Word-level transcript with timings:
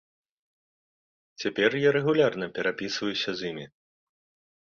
Цяпер 1.43 1.71
я 1.83 1.89
рэгулярна 1.97 2.47
перапісваюся 2.55 3.29
з 3.43 3.53
імі. 3.53 3.65